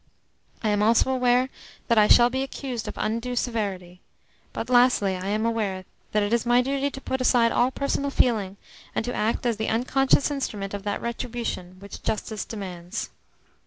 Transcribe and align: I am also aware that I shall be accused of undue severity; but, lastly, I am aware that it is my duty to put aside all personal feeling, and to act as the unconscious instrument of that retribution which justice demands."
I 0.63 0.69
am 0.69 0.81
also 0.81 1.11
aware 1.11 1.49
that 1.87 1.99
I 1.99 2.07
shall 2.07 2.31
be 2.31 2.41
accused 2.41 2.87
of 2.87 2.95
undue 2.97 3.35
severity; 3.35 4.01
but, 4.51 4.67
lastly, 4.67 5.15
I 5.15 5.27
am 5.27 5.45
aware 5.45 5.85
that 6.11 6.23
it 6.23 6.33
is 6.33 6.43
my 6.43 6.59
duty 6.63 6.89
to 6.89 6.99
put 6.99 7.21
aside 7.21 7.51
all 7.51 7.69
personal 7.69 8.09
feeling, 8.09 8.57
and 8.95 9.05
to 9.05 9.13
act 9.13 9.45
as 9.45 9.57
the 9.57 9.69
unconscious 9.69 10.31
instrument 10.31 10.73
of 10.73 10.81
that 10.85 11.03
retribution 11.03 11.75
which 11.79 12.01
justice 12.01 12.45
demands." 12.45 13.11